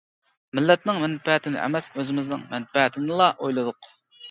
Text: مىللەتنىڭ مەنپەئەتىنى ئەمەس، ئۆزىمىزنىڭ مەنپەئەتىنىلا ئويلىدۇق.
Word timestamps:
مىللەتنىڭ 0.59 1.01
مەنپەئەتىنى 1.03 1.61
ئەمەس، 1.67 1.91
ئۆزىمىزنىڭ 1.99 2.49
مەنپەئەتىنىلا 2.57 3.31
ئويلىدۇق. 3.39 3.95